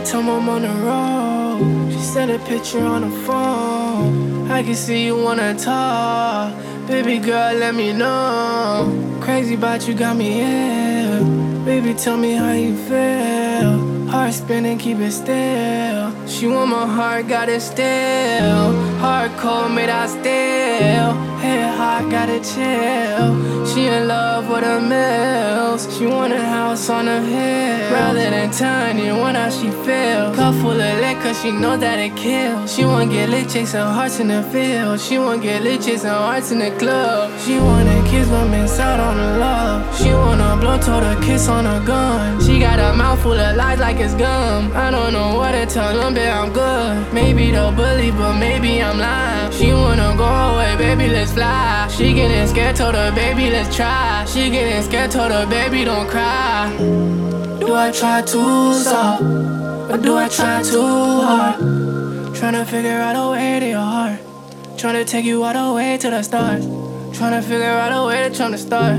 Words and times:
time 0.00 0.28
I'm 0.28 0.48
on 0.48 0.62
the 0.62 0.74
road. 0.86 1.92
She 1.92 1.98
sent 2.00 2.30
a 2.30 2.38
picture 2.46 2.80
on 2.80 3.02
the 3.02 3.10
phone. 3.26 4.50
I 4.50 4.62
can 4.62 4.74
see 4.74 5.06
you 5.06 5.16
wanna 5.16 5.54
talk. 5.54 6.54
Baby 6.86 7.18
girl, 7.18 7.54
let 7.54 7.74
me 7.74 7.92
know. 7.92 9.18
Crazy 9.20 9.54
about 9.54 9.86
you 9.88 9.94
got 9.94 10.16
me 10.16 10.30
here. 10.32 11.20
Baby, 11.64 11.94
tell 11.94 12.16
me 12.16 12.34
how 12.34 12.52
you 12.52 12.76
feel. 12.88 14.08
Heart 14.08 14.34
spinning, 14.34 14.78
keep 14.78 14.98
it 14.98 15.12
still. 15.12 16.12
She 16.26 16.46
want 16.46 16.70
my 16.70 16.86
heart, 16.86 17.26
got 17.26 17.48
it 17.48 17.62
still. 17.62 18.72
Heart 18.98 19.32
cold, 19.38 19.72
made 19.72 19.88
out 19.88 20.08
still. 20.08 21.12
Head 21.42 21.74
hot, 21.76 22.03
gotta 22.14 22.38
chill. 22.54 23.26
She 23.66 23.86
in 23.86 24.06
love 24.06 24.48
with 24.48 24.62
the 24.62 24.78
mills. 24.92 25.82
She 25.96 26.06
want 26.06 26.32
a 26.32 26.44
house 26.56 26.88
on 26.88 27.06
the 27.06 27.20
hill. 27.20 27.92
Rather 27.92 28.30
than 28.34 28.50
tiny, 28.52 29.10
want 29.10 29.36
how 29.36 29.50
she 29.50 29.68
feel. 29.84 30.24
Cup 30.38 30.54
full 30.60 30.80
of 30.88 30.94
liquor, 31.04 31.34
she 31.40 31.50
know 31.50 31.76
that 31.76 31.98
it 31.98 32.14
kills. 32.14 32.72
She 32.72 32.84
want 32.84 33.10
get 33.10 33.30
lit, 33.30 33.48
chasing 33.48 33.88
hearts 33.96 34.20
in 34.20 34.28
the 34.28 34.42
field. 34.52 35.00
She 35.00 35.18
want 35.18 35.42
get 35.42 35.62
lit, 35.62 35.82
chasing 35.82 36.18
hearts 36.26 36.52
in 36.52 36.60
the 36.60 36.70
club. 36.82 37.32
She 37.44 37.58
wanna 37.58 37.98
kiss, 38.08 38.28
miss 38.52 38.78
out 38.78 39.00
on 39.00 39.16
the 39.22 39.30
love. 39.46 39.80
She 39.98 40.10
wanna 40.22 40.56
blow, 40.60 40.78
told 40.78 41.02
her 41.02 41.18
kiss 41.20 41.48
on 41.48 41.66
a 41.66 41.84
gun. 41.84 42.40
She 42.44 42.60
got 42.60 42.78
a 42.78 42.94
mouth 42.96 43.20
full 43.22 43.40
of 43.46 43.56
lies 43.56 43.80
like 43.80 43.98
it's 43.98 44.14
gum. 44.14 44.70
I 44.86 44.92
don't 44.92 45.12
know 45.12 45.34
what 45.38 45.52
to 45.52 45.66
tell 45.66 45.92
them, 46.00 46.14
but 46.14 46.28
I'm 46.28 46.52
good. 46.52 47.12
Maybe 47.12 47.50
they'll 47.50 47.72
believe, 47.72 48.16
but 48.16 48.34
maybe 48.38 48.80
I'm 48.80 48.98
lying. 48.98 49.33
She 49.56 49.72
wanna 49.72 50.14
go 50.16 50.24
away, 50.24 50.76
baby, 50.76 51.08
let's 51.08 51.32
fly. 51.32 51.86
She 51.88 52.12
getting 52.12 52.46
scared, 52.48 52.74
told 52.74 52.96
her, 52.96 53.12
baby, 53.12 53.50
let's 53.50 53.74
try. 53.74 54.24
She 54.26 54.50
getting 54.50 54.82
scared, 54.82 55.12
told 55.12 55.30
her, 55.30 55.46
baby, 55.46 55.84
don't 55.84 56.08
cry. 56.08 56.74
Do 57.60 57.74
I 57.74 57.92
try 57.92 58.22
too 58.22 58.74
soft? 58.74 59.22
Or 59.22 59.96
do 59.96 60.16
I 60.16 60.28
try 60.28 60.60
too 60.62 60.82
hard? 60.82 61.60
Tryna 62.34 62.66
figure 62.66 62.98
out 62.98 63.14
a 63.14 63.30
way 63.30 63.60
to 63.60 63.68
your 63.68 63.78
heart. 63.78 64.18
Tryna 64.76 65.06
take 65.06 65.24
you 65.24 65.44
all 65.44 65.54
the 65.54 65.72
way 65.72 65.98
to 65.98 66.10
the 66.10 66.22
stars. 66.22 66.66
Tryna 67.16 67.42
figure 67.42 67.64
out 67.64 67.92
a 67.92 68.06
way 68.08 68.28
to 68.28 68.36
try 68.36 68.50
to 68.50 68.58
start. 68.58 68.98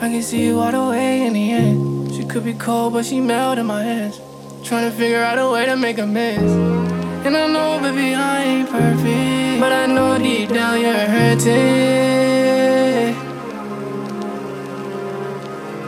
I 0.00 0.08
can 0.08 0.22
see 0.22 0.46
you 0.46 0.58
all 0.58 0.72
the 0.72 0.90
way 0.90 1.26
in 1.26 1.34
the 1.34 1.50
end. 1.52 2.14
She 2.14 2.24
could 2.24 2.44
be 2.44 2.54
cold, 2.54 2.94
but 2.94 3.04
she 3.04 3.20
melt 3.20 3.58
in 3.58 3.66
my 3.66 3.82
hands. 3.82 4.18
Tryna 4.62 4.90
figure 4.92 5.22
out 5.22 5.38
a 5.38 5.50
way 5.50 5.66
to 5.66 5.76
make 5.76 5.98
amends. 5.98 6.71
And 7.24 7.36
I 7.36 7.46
know, 7.46 7.78
baby, 7.80 8.14
I 8.14 8.42
ain't 8.42 8.68
perfect. 8.68 9.60
But 9.60 9.72
I 9.72 9.86
know 9.86 10.18
deep 10.18 10.48
down 10.48 10.80
you're 10.80 11.06
hurting. 11.14 11.52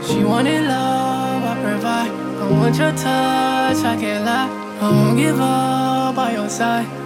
She 0.06 0.22
wanted 0.22 0.62
love, 0.62 1.42
I 1.42 1.54
provide. 1.60 2.10
I 2.40 2.50
want 2.52 2.76
your 2.76 2.92
touch, 2.92 3.78
I 3.84 3.96
can't 4.00 4.24
lie. 4.24 4.48
I 4.80 4.90
won't 4.90 5.16
give 5.16 5.40
up 5.40 6.14
by 6.14 6.32
your 6.34 6.48
side. 6.48 7.03